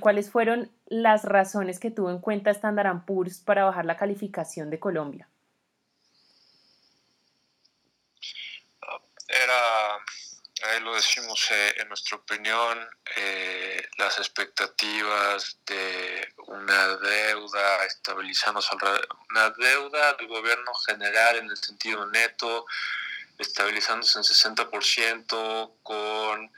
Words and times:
¿Cuáles 0.00 0.30
fueron 0.30 0.72
las 0.86 1.24
razones 1.24 1.78
que 1.78 1.90
tuvo 1.90 2.10
en 2.10 2.18
cuenta 2.18 2.50
Standard 2.50 3.04
Poor's 3.04 3.40
para 3.40 3.64
bajar 3.64 3.84
la 3.84 3.96
calificación 3.96 4.70
de 4.70 4.80
Colombia? 4.80 5.28
Era, 9.28 9.94
ahí 10.64 10.80
lo 10.82 10.94
decimos, 10.94 11.46
eh, 11.50 11.74
en 11.76 11.88
nuestra 11.88 12.16
opinión, 12.16 12.78
eh, 13.16 13.86
las 13.98 14.16
expectativas 14.18 15.58
de 15.66 16.32
una 16.46 16.96
deuda 16.96 17.84
estabilizándose, 17.84 18.70
una 19.30 19.50
deuda 19.50 20.14
del 20.14 20.26
gobierno 20.26 20.72
general 20.86 21.36
en 21.36 21.50
el 21.50 21.56
sentido 21.58 22.06
neto, 22.06 22.64
estabilizándose 23.38 24.18
en 24.18 24.24
60% 24.24 25.76
con 25.82 26.50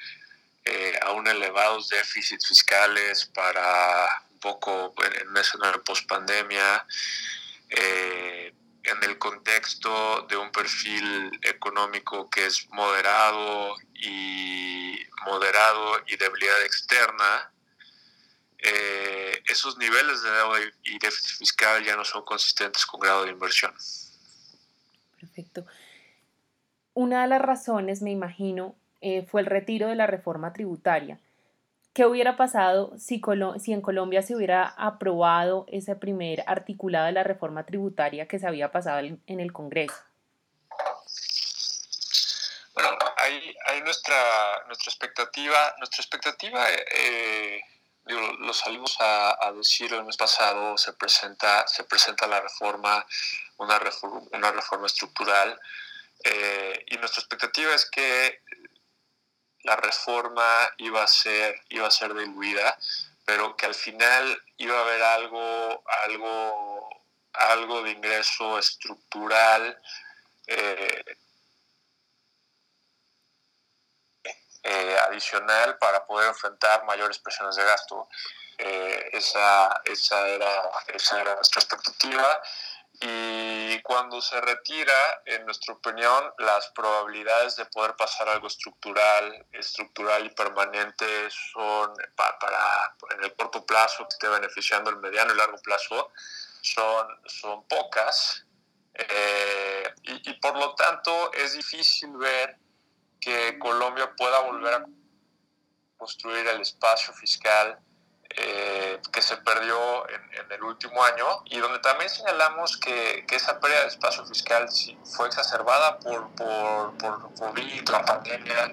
eh, 0.64 0.98
aún 1.02 1.26
elevados 1.26 1.88
déficits 1.88 2.46
fiscales 2.46 3.26
para 3.26 4.08
un 4.32 4.38
poco 4.38 4.94
en 5.20 5.32
meses 5.32 5.60
de 5.60 5.78
post-pandemia, 5.80 6.86
eh, 7.70 8.54
en 8.84 9.02
el 9.02 9.18
contexto 9.18 10.26
de 10.28 10.36
un 10.36 10.50
perfil 10.52 11.30
económico 11.42 12.28
que 12.28 12.46
es 12.46 12.68
moderado 12.70 13.76
y 13.94 14.98
moderado 15.24 16.02
y 16.06 16.16
debilidad 16.16 16.62
externa, 16.62 17.50
eh, 18.58 19.42
esos 19.46 19.76
niveles 19.78 20.22
de 20.22 20.30
deuda 20.30 20.58
y 20.84 20.98
déficit 20.98 21.38
fiscal 21.38 21.84
ya 21.84 21.96
no 21.96 22.04
son 22.04 22.24
consistentes 22.24 22.86
con 22.86 23.00
grado 23.00 23.24
de 23.24 23.30
inversión. 23.30 23.74
Perfecto. 25.20 25.66
Una 26.94 27.22
de 27.22 27.28
las 27.28 27.42
razones, 27.42 28.02
me 28.02 28.10
imagino, 28.10 28.76
eh, 29.06 29.26
fue 29.30 29.42
el 29.42 29.46
retiro 29.46 29.88
de 29.88 29.96
la 29.96 30.06
reforma 30.06 30.54
tributaria. 30.54 31.18
¿Qué 31.92 32.06
hubiera 32.06 32.38
pasado 32.38 32.94
si, 32.98 33.20
si, 33.60 33.72
en 33.74 33.82
Colombia 33.82 34.22
se 34.22 34.34
hubiera 34.34 34.66
aprobado 34.78 35.66
ese 35.68 35.94
primer 35.94 36.42
articulado 36.46 37.04
de 37.04 37.12
la 37.12 37.22
reforma 37.22 37.66
tributaria 37.66 38.26
que 38.26 38.38
se 38.38 38.46
había 38.46 38.72
pasado 38.72 39.00
en, 39.00 39.40
el 39.40 39.52
Congreso? 39.52 39.94
Bueno, 42.72 42.88
ahí, 43.18 43.82
nuestra, 43.84 44.16
nuestra 44.68 44.90
expectativa, 44.90 45.74
nuestra 45.76 46.00
expectativa, 46.00 46.66
eh, 46.70 47.60
lo 48.06 48.54
salimos 48.54 48.96
a, 49.00 49.52
decir 49.54 49.92
el 49.92 50.04
mes 50.04 50.16
pasado, 50.16 50.78
se 50.78 50.94
presenta, 50.94 51.66
se 51.66 51.84
presenta 51.84 52.26
la 52.26 52.40
reforma, 52.40 53.04
una 53.58 53.78
reforma, 53.78 54.22
una 54.32 54.50
reforma 54.50 54.86
estructural, 54.86 55.60
eh, 56.24 56.86
y 56.86 56.96
nuestra 56.96 57.20
expectativa 57.20 57.74
es 57.74 57.90
que 57.90 58.40
la 59.64 59.76
reforma 59.76 60.70
iba 60.78 61.02
a 61.02 61.06
ser, 61.06 61.60
iba 61.70 61.86
a 61.88 61.90
ser 61.90 62.14
diluida, 62.14 62.78
pero 63.24 63.56
que 63.56 63.66
al 63.66 63.74
final 63.74 64.42
iba 64.58 64.78
a 64.78 64.82
haber 64.82 65.02
algo, 65.02 65.82
algo, 66.04 67.02
algo 67.32 67.82
de 67.82 67.90
ingreso 67.92 68.58
estructural 68.58 69.80
eh, 70.46 71.04
eh, 74.62 74.96
adicional 75.08 75.78
para 75.78 76.06
poder 76.06 76.28
enfrentar 76.28 76.84
mayores 76.84 77.18
presiones 77.18 77.56
de 77.56 77.64
gasto. 77.64 78.08
Eh, 78.58 79.10
esa, 79.12 79.80
esa, 79.84 80.28
era, 80.28 80.70
esa 80.88 81.20
era 81.20 81.34
nuestra 81.34 81.60
expectativa 81.60 82.40
y 83.00 83.80
cuando 83.82 84.20
se 84.20 84.40
retira, 84.40 85.22
en 85.26 85.44
nuestra 85.44 85.74
opinión, 85.74 86.32
las 86.38 86.68
probabilidades 86.68 87.56
de 87.56 87.66
poder 87.66 87.96
pasar 87.96 88.28
algo 88.28 88.46
estructural, 88.46 89.46
estructural 89.52 90.24
y 90.24 90.30
permanente 90.30 91.06
son 91.30 91.92
para, 92.14 92.96
en 93.16 93.24
el 93.24 93.34
corto 93.34 93.66
plazo 93.66 94.06
que 94.08 94.14
esté 94.14 94.28
beneficiando 94.28 94.90
el 94.90 94.98
mediano 94.98 95.34
y 95.34 95.36
largo 95.36 95.58
plazo 95.58 96.12
son, 96.62 97.08
son 97.26 97.66
pocas. 97.66 98.46
Eh, 98.94 99.92
y, 100.04 100.30
y 100.30 100.34
por 100.34 100.56
lo 100.56 100.74
tanto 100.76 101.32
es 101.32 101.54
difícil 101.54 102.16
ver 102.16 102.56
que 103.20 103.58
Colombia 103.58 104.12
pueda 104.16 104.38
volver 104.40 104.74
a 104.74 104.84
construir 105.96 106.46
el 106.46 106.60
espacio 106.60 107.12
fiscal 107.14 107.78
eh, 108.36 108.83
que 109.14 109.22
se 109.22 109.36
perdió 109.38 110.08
en, 110.08 110.50
el 110.50 110.62
último 110.62 111.02
año 111.04 111.42
y 111.46 111.58
donde 111.58 111.78
también 111.78 112.10
señalamos 112.10 112.76
que, 112.76 113.24
que 113.26 113.36
esa 113.36 113.60
pérdida 113.60 113.82
de 113.82 113.88
espacio 113.88 114.26
fiscal 114.26 114.68
fue 115.04 115.28
exacerbada 115.28 115.98
por, 116.00 116.28
por, 116.34 116.96
por 116.98 117.34
COVID, 117.34 117.88
la 117.90 118.04
pandemia, 118.04 118.72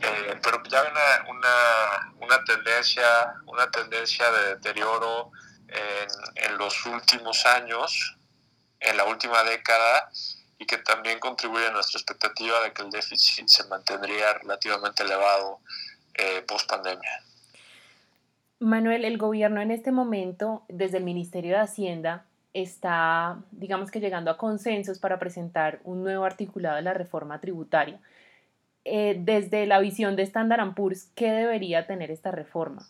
eh, 0.00 0.38
pero 0.42 0.62
ya 0.64 0.82
hay 0.82 0.88
una, 0.90 1.30
una, 1.30 2.14
una, 2.20 2.44
tendencia, 2.44 3.34
una 3.46 3.70
tendencia 3.70 4.30
de 4.30 4.56
deterioro 4.56 5.30
en, 5.68 6.08
en 6.34 6.58
los 6.58 6.84
últimos 6.86 7.46
años, 7.46 8.16
en 8.80 8.96
la 8.96 9.04
última 9.04 9.42
década, 9.42 10.10
y 10.58 10.66
que 10.66 10.78
también 10.78 11.18
contribuye 11.18 11.66
a 11.66 11.70
nuestra 11.70 11.98
expectativa 11.98 12.60
de 12.60 12.72
que 12.72 12.82
el 12.82 12.90
déficit 12.90 13.48
se 13.48 13.64
mantendría 13.68 14.34
relativamente 14.34 15.02
elevado 15.02 15.60
eh, 16.14 16.42
post 16.42 16.68
pandemia. 16.68 17.22
Manuel, 18.60 19.04
el 19.04 19.18
gobierno 19.18 19.60
en 19.60 19.70
este 19.70 19.92
momento, 19.92 20.64
desde 20.68 20.98
el 20.98 21.04
Ministerio 21.04 21.56
de 21.56 21.62
Hacienda, 21.62 22.26
está, 22.54 23.38
digamos 23.52 23.90
que 23.90 24.00
llegando 24.00 24.30
a 24.30 24.36
consensos 24.36 24.98
para 24.98 25.18
presentar 25.18 25.80
un 25.84 26.02
nuevo 26.02 26.24
articulado 26.24 26.76
de 26.76 26.82
la 26.82 26.94
reforma 26.94 27.40
tributaria. 27.40 28.00
Eh, 28.84 29.16
desde 29.18 29.66
la 29.66 29.78
visión 29.78 30.16
de 30.16 30.22
Standard 30.22 30.74
Poor's, 30.74 31.08
¿qué 31.14 31.30
debería 31.30 31.86
tener 31.86 32.10
esta 32.10 32.30
reforma? 32.32 32.88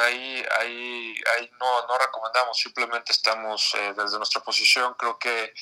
Ahí, 0.00 0.42
ahí, 0.60 1.14
ahí 1.36 1.50
no, 1.60 1.86
no 1.86 1.98
recomendamos, 1.98 2.56
simplemente 2.56 3.12
estamos 3.12 3.74
eh, 3.74 3.94
desde 3.96 4.16
nuestra 4.16 4.40
posición, 4.40 4.94
creo 4.96 5.18
que 5.18 5.52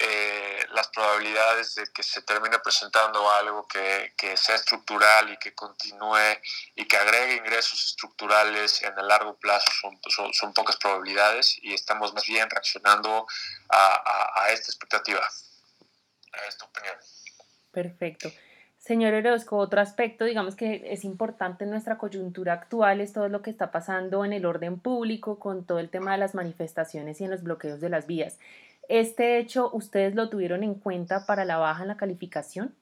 eh, 0.00 0.64
las 0.70 0.88
probabilidades 0.88 1.74
de 1.74 1.84
que 1.92 2.04
se 2.04 2.22
termine 2.22 2.58
presentando 2.60 3.28
algo 3.32 3.66
que, 3.66 4.12
que, 4.16 4.36
sea 4.36 4.54
estructural 4.54 5.32
y 5.32 5.36
que 5.38 5.54
continúe 5.54 6.38
y 6.76 6.86
que 6.86 6.96
agregue 6.96 7.36
ingresos 7.36 7.84
estructurales 7.84 8.80
en 8.82 8.96
el 8.96 9.08
largo 9.08 9.36
plazo 9.38 9.66
son, 10.08 10.32
son, 10.32 10.54
pocas 10.54 10.76
probabilidades 10.76 11.58
y 11.62 11.74
estamos 11.74 12.14
más 12.14 12.24
bien 12.26 12.48
reaccionando 12.48 13.26
a, 13.70 14.42
a, 14.44 14.50
esta 14.50 14.70
expectativa, 14.70 15.20
a 15.20 16.46
esta 16.46 16.64
opinión. 16.64 16.96
Perfecto. 17.72 18.30
Señor 18.78 19.14
Orozco, 19.14 19.56
otro 19.56 19.80
aspecto, 19.80 20.24
digamos 20.24 20.54
que 20.54 20.82
es 20.86 21.04
importante 21.04 21.64
en 21.64 21.70
nuestra 21.70 21.98
coyuntura 21.98 22.52
actual, 22.52 23.00
es 23.00 23.12
todo 23.12 23.28
lo 23.28 23.42
que 23.42 23.50
está 23.50 23.72
pasando 23.72 24.24
en 24.24 24.32
el 24.32 24.46
orden 24.46 24.78
público 24.78 25.40
con 25.40 25.66
todo 25.66 25.80
el 25.80 25.90
tema 25.90 26.12
de 26.12 26.18
las 26.18 26.34
manifestaciones 26.34 27.20
y 27.20 27.24
en 27.24 27.30
los 27.30 27.42
bloqueos 27.42 27.80
de 27.80 27.88
las 27.90 28.06
vías. 28.06 28.38
¿Este 28.88 29.38
hecho 29.38 29.70
ustedes 29.74 30.14
lo 30.14 30.30
tuvieron 30.30 30.64
en 30.64 30.74
cuenta 30.74 31.26
para 31.26 31.44
la 31.44 31.58
baja 31.58 31.82
en 31.82 31.88
la 31.88 31.98
calificación? 31.98 32.74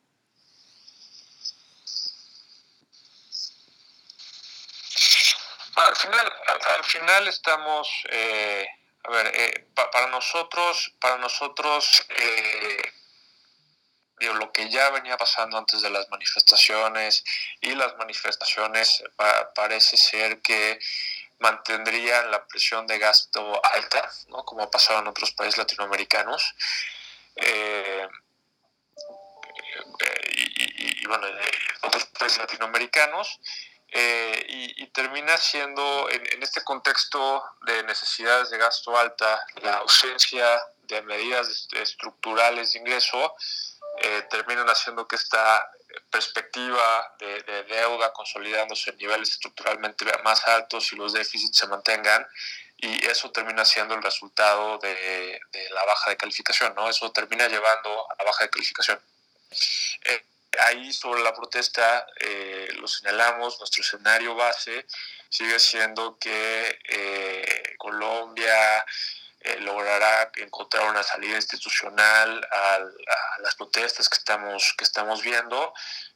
Al 5.75 5.97
final, 5.97 6.33
al, 6.79 6.85
final 6.85 7.29
estamos, 7.29 7.89
eh, 8.09 8.67
a 9.05 9.11
ver, 9.11 9.27
eh, 9.35 9.67
para 9.75 10.07
nosotros, 10.07 10.95
para 11.01 11.19
nosotros, 11.19 12.07
eh, 12.09 12.93
lo 14.21 14.53
que 14.53 14.71
ya 14.71 14.91
venía 14.91 15.17
pasando 15.17 15.59
antes 15.59 15.83
de 15.83 15.91
las 15.91 16.09
manifestaciones 16.09 17.25
y 17.61 17.75
las 17.75 17.97
manifestaciones 17.97 19.03
parece 19.55 19.97
ser 19.97 20.41
que 20.41 20.79
mantendrían 21.39 22.31
la 22.31 22.47
presión 22.47 22.87
de 22.87 22.99
gasto 22.99 23.65
alta, 23.65 24.11
¿no? 24.29 24.45
como 24.45 24.63
ha 24.63 24.71
pasado 24.71 25.01
en 25.01 25.09
otros 25.09 25.33
países 25.33 25.59
latinoamericanos. 25.59 26.55
Eh, 27.37 28.09
y, 30.33 31.03
y, 31.03 31.07
bueno, 31.07 31.27
otros 31.83 32.07
países 32.07 32.39
latinoamericanos. 32.39 33.41
Eh, 33.89 34.45
y, 34.49 34.87
termina 34.89 35.37
siendo, 35.37 36.09
en, 36.11 36.43
este 36.43 36.63
contexto 36.65 37.45
de 37.63 37.83
necesidades 37.85 38.51
de 38.51 38.59
gasto 38.59 38.97
alta, 38.97 39.45
la 39.63 39.79
ausencia 39.79 40.61
de 40.83 41.03
medidas 41.03 41.69
estructurales 41.73 42.73
de 42.73 42.81
ingreso, 42.81 43.35
eh, 43.99 44.27
terminan 44.31 44.69
haciendo 44.69 45.07
que 45.07 45.17
esta 45.17 45.71
perspectiva 46.11 47.15
de, 47.19 47.65
deuda 47.65 48.13
consolidándose 48.13 48.91
en 48.91 48.99
niveles 48.99 49.31
estructuralmente 49.31 50.05
más 50.25 50.47
altos 50.47 50.93
y 50.93 50.97
los 50.97 51.13
déficits 51.13 51.59
se 51.59 51.67
mantengan 51.67 52.27
y 52.79 53.05
eso 53.07 53.31
termina 53.31 53.65
siendo 53.65 53.95
el 53.95 54.03
resultado 54.03 54.79
de, 54.79 55.41
la 55.71 55.85
baja 55.85 56.11
de 56.11 56.17
calificación, 56.17 56.75
¿no? 56.75 56.89
Eso 56.89 57.11
termina 57.11 57.49
llevando 57.49 58.07
a 58.11 58.15
la 58.19 58.25
baja 58.25 58.45
de 58.45 58.51
calificación. 58.51 59.01
Eh, 60.05 60.25
ahí 60.61 60.93
sobre 60.93 61.23
la 61.23 61.35
protesta 61.35 62.07
eh, 62.21 62.69
lo 62.77 62.87
señalamos, 62.87 63.59
nuestro 63.59 63.83
escenario 63.83 64.35
base 64.35 64.87
sigue 65.29 65.59
siendo 65.59 66.19
que 66.19 66.79
eh, 66.85 67.75
Colombia 67.79 68.85
eh, 69.47 69.61
logrará 69.61 70.33
encontrar 70.39 70.91
una 70.91 71.05
salida 71.05 71.37
institucional 71.37 72.45
a, 72.51 72.81
las 73.41 73.55
protestas 73.55 74.09
que 74.09 74.19
estamos, 74.19 74.75
que 74.77 74.83
estamos 74.83 75.23
viendo, 75.23 75.73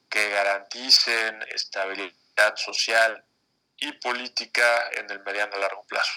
que 0.09 0.31
garanticen 0.31 1.41
estabilidad 1.55 2.57
social 2.57 3.23
y 3.79 3.93
política 3.93 4.91
en 4.99 5.09
el 5.13 5.23
mediano 5.23 5.55
a 5.55 5.59
largo 5.61 5.85
plazo. 5.85 6.13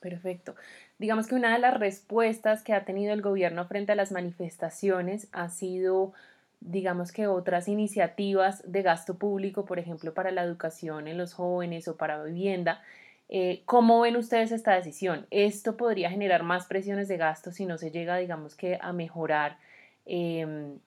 Perfecto. 0.00 0.54
Digamos 0.98 1.28
que 1.28 1.34
una 1.34 1.54
de 1.54 1.60
las 1.60 1.78
respuestas 1.78 2.62
que 2.62 2.74
ha 2.74 2.84
tenido 2.84 3.14
el 3.14 3.22
gobierno 3.22 3.66
frente 3.66 3.92
a 3.92 3.96
las 3.96 4.12
manifestaciones 4.12 5.28
ha 5.32 5.48
sido, 5.48 6.12
digamos 6.60 7.10
que 7.10 7.26
otras 7.26 7.68
iniciativas 7.68 8.70
de 8.70 8.82
gasto 8.82 9.16
público, 9.16 9.64
por 9.64 9.78
ejemplo, 9.78 10.12
para 10.12 10.30
la 10.30 10.42
educación 10.42 11.08
en 11.08 11.16
los 11.16 11.32
jóvenes 11.32 11.88
o 11.88 11.96
para 11.96 12.22
vivienda. 12.22 12.82
Eh, 13.28 13.62
¿Cómo 13.64 14.00
ven 14.00 14.16
ustedes 14.16 14.52
esta 14.52 14.74
decisión? 14.74 15.26
¿Esto 15.30 15.76
podría 15.76 16.10
generar 16.10 16.42
más 16.42 16.66
presiones 16.66 17.08
de 17.08 17.16
gasto 17.16 17.50
si 17.50 17.66
no 17.66 17.76
se 17.78 17.90
llega, 17.90 18.16
digamos 18.16 18.54
que, 18.54 18.78
a 18.80 18.92
mejorar 18.92 19.58
em, 20.04 20.78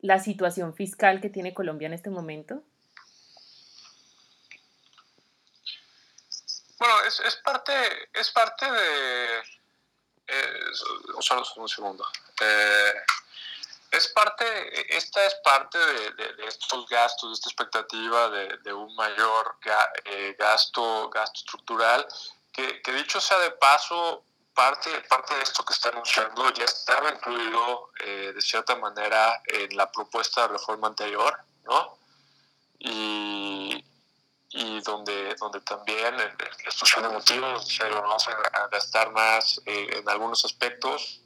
la 0.00 0.18
situación 0.18 0.74
fiscal 0.74 1.20
que 1.20 1.30
tiene 1.30 1.54
Colombia 1.54 1.86
en 1.86 1.92
este 1.92 2.10
momento? 2.10 2.62
Bueno, 6.78 6.94
es, 7.06 7.20
es 7.20 7.36
parte, 7.36 7.72
es 8.12 8.30
parte 8.30 8.70
de... 8.70 9.38
Eh, 10.26 10.60
solo 11.20 11.42
un 11.56 11.68
segundo. 11.68 12.04
Eh, 12.40 12.92
es 13.90 14.08
parte, 14.08 14.96
esta 14.96 15.24
es 15.24 15.34
parte 15.36 15.78
de, 15.78 16.46
estos 16.46 16.86
gastos, 16.88 17.30
de 17.30 17.34
esta 17.34 17.48
expectativa 17.48 18.28
de, 18.28 18.72
un 18.72 18.94
mayor 18.96 19.58
eh, 20.04 20.36
gasto, 20.38 21.08
gasto 21.10 21.38
estructural, 21.38 22.06
que, 22.52 22.92
dicho 22.92 23.20
sea 23.20 23.38
de 23.38 23.52
paso, 23.52 24.24
parte, 24.54 24.90
parte 25.08 25.34
de 25.34 25.42
esto 25.42 25.64
que 25.64 25.72
está 25.72 25.90
anunciando 25.90 26.52
ya 26.52 26.64
estaba 26.64 27.10
incluido 27.10 27.90
eh, 28.04 28.32
de 28.34 28.40
cierta 28.40 28.74
manera 28.76 29.40
en 29.46 29.76
la 29.76 29.90
propuesta 29.90 30.42
de 30.42 30.48
reforma 30.48 30.88
anterior, 30.88 31.38
¿no? 31.64 31.98
Y, 32.80 33.84
y 34.50 34.80
donde, 34.80 35.34
donde 35.36 35.60
también 35.60 36.14
en 36.14 36.20
la 36.20 37.02
de 37.02 37.08
motivos 37.14 37.78
vamos 37.90 38.28
a 38.28 38.66
gastar 38.68 39.12
más 39.12 39.60
eh, 39.66 39.88
en 39.98 40.08
algunos 40.08 40.44
aspectos 40.44 41.20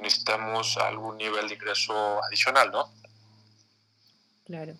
necesitamos 0.00 0.76
algún 0.78 1.16
nivel 1.16 1.48
de 1.48 1.54
ingreso 1.54 2.22
adicional, 2.24 2.70
¿no? 2.70 2.90
Claro. 4.44 4.74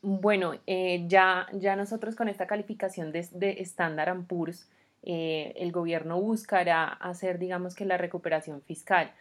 Bueno, 0.00 0.54
eh, 0.66 1.04
ya, 1.08 1.48
ya 1.52 1.76
nosotros 1.76 2.14
con 2.14 2.28
esta 2.28 2.46
calificación 2.46 3.12
de, 3.12 3.28
de 3.32 3.60
Standard 3.62 4.24
Poor's, 4.26 4.66
eh, 5.02 5.52
el 5.56 5.72
gobierno 5.72 6.20
buscará 6.20 6.86
hacer, 6.86 7.38
digamos 7.38 7.74
que, 7.74 7.84
la 7.84 7.96
recuperación 7.96 8.62
fiscal. 8.62 9.12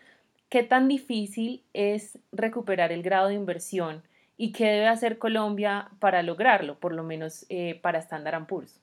¿Qué 0.49 0.63
tan 0.63 0.87
difícil 0.87 1.63
es 1.73 2.19
recuperar 2.31 2.91
el 2.91 3.03
grado 3.03 3.27
de 3.27 3.35
inversión 3.35 4.03
y 4.37 4.51
qué 4.51 4.65
debe 4.65 4.87
hacer 4.87 5.17
Colombia 5.17 5.89
para 5.99 6.23
lograrlo, 6.23 6.79
por 6.79 6.93
lo 6.93 7.03
menos 7.03 7.45
eh, 7.49 7.79
para 7.81 7.99
Standard 7.99 8.45
Poor's? 8.45 8.79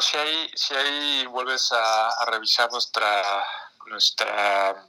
Si 0.00 0.16
ahí, 0.16 0.50
si 0.54 0.74
ahí 0.74 1.26
vuelves 1.26 1.72
a, 1.72 2.24
revisar 2.26 2.70
nuestra, 2.70 3.44
nuestra, 3.86 4.86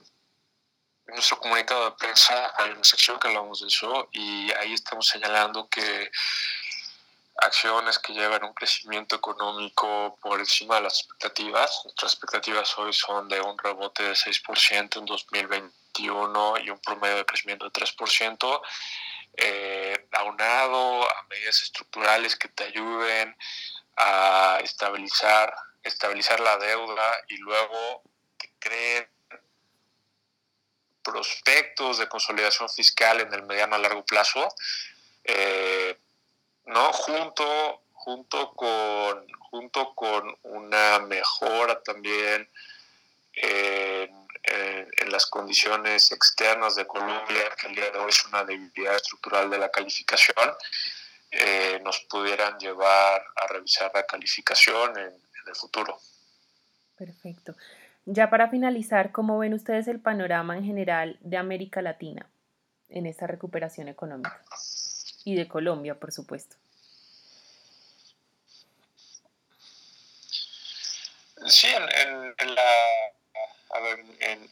nuestro 1.08 1.40
comunicado 1.40 1.86
de 1.86 1.92
prensa, 1.94 2.54
hay 2.58 2.72
una 2.72 2.84
sección 2.84 3.20
que 3.20 3.28
hablamos 3.28 3.62
de 3.62 3.68
eso 3.68 4.08
y 4.12 4.52
ahí 4.52 4.74
estamos 4.74 5.08
señalando 5.08 5.68
que 5.68 6.12
acciones 7.38 7.98
que 7.98 8.14
llevan 8.14 8.44
un 8.44 8.54
crecimiento 8.54 9.16
económico 9.16 10.18
por 10.22 10.40
encima 10.40 10.76
de 10.76 10.82
las 10.82 11.00
expectativas. 11.00 11.82
Nuestras 11.86 12.14
expectativas 12.14 12.78
hoy 12.78 12.94
son 12.94 13.28
de 13.30 13.42
un 13.42 13.58
rebote 13.58 14.04
de 14.04 14.14
6% 14.14 14.98
en 14.98 15.06
2021 15.06 16.58
y 16.60 16.70
un 16.70 16.80
promedio 16.80 17.16
de 17.16 17.26
crecimiento 17.26 17.66
de 17.66 17.72
3%. 17.72 18.62
Eh, 19.38 20.08
aunado 20.12 21.10
a 21.10 21.24
medidas 21.30 21.62
estructurales 21.62 22.36
que 22.36 22.50
te 22.50 22.66
ayuden 22.66 23.36
a 24.00 24.60
estabilizar, 24.64 25.54
estabilizar 25.84 26.40
la 26.40 26.58
deuda 26.58 27.12
y 27.28 27.38
luego 27.38 28.02
que 28.38 28.50
creen 28.60 29.08
prospectos 31.04 31.98
de 31.98 32.08
consolidación 32.08 32.70
fiscal 32.70 33.20
en 33.20 33.34
el 33.34 33.44
mediano 33.44 33.76
a 33.76 33.80
largo 33.80 34.06
plazo, 34.06 34.48
eh, 35.26 35.98
¿no? 36.66 36.94
Junto, 36.94 37.84
junto, 37.92 38.54
con, 38.54 39.28
junto 39.40 39.94
con 39.96 40.38
una 40.44 41.00
mejora 41.00 41.82
también 41.82 42.50
en, 43.34 44.28
en, 44.44 45.12
las 45.12 45.26
condiciones 45.26 46.12
externas 46.12 46.76
de 46.76 46.88
Colombia, 46.88 47.50
que 47.60 47.68
el 47.68 47.76
día 47.76 47.90
de 47.92 48.00
hoy 48.00 48.10
es 48.10 48.26
una 48.26 48.44
debilidad 48.46 48.96
estructural 48.96 49.50
de 49.50 49.58
la 49.58 49.70
calificación, 49.70 50.56
eh, 51.32 51.80
nos 51.84 52.00
pudieran 52.10 52.58
llevar 52.58 53.22
a 53.36 53.48
revisar 53.48 53.92
la 53.94 54.06
calificación 54.06 54.98
en, 54.98 55.14
el 55.48 55.56
futuro. 55.56 56.00
Perfecto. 56.96 57.56
Ya 58.06 58.30
para 58.30 58.50
finalizar, 58.50 59.12
¿cómo 59.12 59.40
ven 59.40 59.56
ustedes 59.56 59.88
el 59.88 60.00
panorama 60.00 60.56
en 60.56 60.64
general 60.64 61.18
de 61.22 61.38
América 61.38 61.82
Latina 61.82 62.30
en 62.90 63.08
esta 63.08 63.26
recuperación 63.26 63.88
económica? 63.88 64.40
Y 65.24 65.36
de 65.36 65.48
Colombia, 65.48 65.96
por 65.96 66.12
supuesto. 66.12 66.56
Sí, 71.48 71.68
en, 71.68 72.36
en, 72.38 72.56
la, 72.56 72.62
a 73.72 73.80
ver, 73.80 74.06
en, 74.20 74.50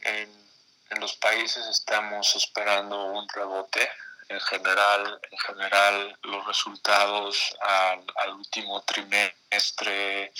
en 0.90 1.00
los 1.00 1.14
países 1.16 1.66
estamos 1.66 2.34
esperando 2.34 3.12
un 3.12 3.28
rebote 3.28 3.88
en 4.28 4.40
general, 4.40 5.20
en 5.30 5.38
general 5.38 6.18
los 6.22 6.46
resultados 6.46 7.56
al, 7.60 8.32
último 8.34 8.82
trimestre 8.82 10.32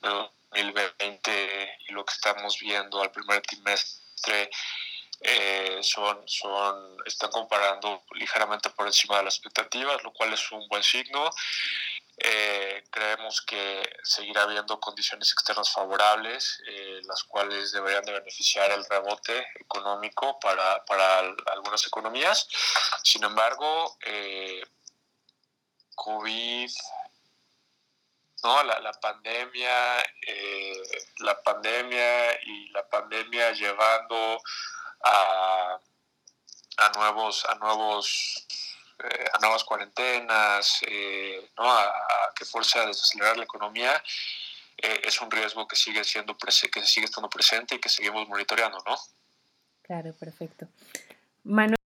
de 0.00 0.08
2020 0.50 1.78
y 1.88 1.92
lo 1.92 2.04
que 2.04 2.14
estamos 2.14 2.58
viendo 2.58 3.02
al 3.02 3.10
primer 3.10 3.42
trimestre 3.42 4.50
eh, 5.20 5.78
son, 5.82 6.22
son, 6.26 6.96
están 7.04 7.30
comparando 7.30 8.04
ligeramente 8.14 8.70
por 8.70 8.86
encima 8.86 9.18
de 9.18 9.24
las 9.24 9.36
expectativas, 9.36 10.02
lo 10.02 10.12
cual 10.12 10.32
es 10.32 10.50
un 10.52 10.66
buen 10.68 10.82
signo. 10.82 11.30
Eh, 12.24 12.84
creemos 12.90 13.42
que 13.42 13.82
seguirá 14.04 14.42
habiendo 14.42 14.78
condiciones 14.78 15.32
externas 15.32 15.72
favorables, 15.72 16.62
eh, 16.68 17.00
las 17.04 17.24
cuales 17.24 17.72
deberían 17.72 18.04
de 18.04 18.12
beneficiar 18.12 18.70
el 18.70 18.84
rebote 18.84 19.44
económico 19.56 20.38
para, 20.38 20.84
para 20.84 21.18
algunas 21.46 21.84
economías. 21.84 22.46
Sin 23.02 23.24
embargo, 23.24 23.96
eh, 24.06 24.62
COVID, 25.96 26.70
¿no? 28.44 28.62
la, 28.62 28.78
la 28.78 28.92
pandemia, 28.92 30.04
la 31.18 31.42
pandemia 31.42 32.40
y 32.40 32.68
la 32.68 32.88
pandemia 32.88 33.50
llevando 33.50 34.40
a, 35.02 35.80
a 36.76 36.88
nuevos, 36.90 37.44
a 37.46 37.54
nuevos 37.56 38.46
eh, 39.04 39.24
a 39.32 39.38
nuevas 39.38 39.64
cuarentenas, 39.64 40.80
eh, 40.86 41.50
¿no? 41.58 41.70
a, 41.70 42.32
que 42.34 42.44
fuerce 42.44 42.78
a 42.78 42.86
desacelerar 42.86 43.36
la 43.36 43.44
economía, 43.44 44.02
eh, 44.76 45.00
es 45.04 45.20
un 45.20 45.30
riesgo 45.30 45.66
que 45.66 45.76
sigue 45.76 46.02
siendo 46.04 46.36
que 46.36 46.50
sigue 46.50 47.06
estando 47.06 47.28
presente 47.28 47.74
y 47.74 47.78
que 47.78 47.88
seguimos 47.88 48.28
monitoreando, 48.28 48.78
¿no? 48.86 48.96
Claro, 49.82 50.12
perfecto. 50.14 50.68
Manuel 51.44 51.81